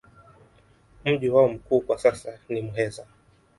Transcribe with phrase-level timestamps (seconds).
[1.05, 3.05] Mji wao mkuu kwa sasa ni Muheza.